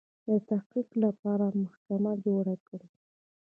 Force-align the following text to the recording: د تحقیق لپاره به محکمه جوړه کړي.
د 0.27 0.29
تحقیق 0.49 0.89
لپاره 1.03 1.45
به 1.53 1.57
محکمه 1.63 2.11
جوړه 2.25 2.55
کړي. 2.67 2.87